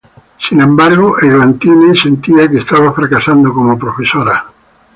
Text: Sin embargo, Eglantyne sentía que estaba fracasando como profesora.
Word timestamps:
Sin 0.39 0.59
embargo, 0.59 1.19
Eglantyne 1.21 1.93
sentía 1.93 2.49
que 2.49 2.57
estaba 2.57 2.91
fracasando 2.91 3.53
como 3.53 3.77
profesora. 3.77 4.43